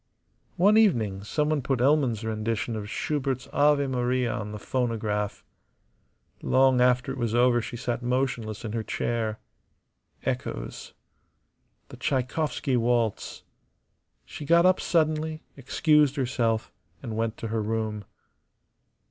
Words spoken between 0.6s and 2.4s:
evening someone put Elman's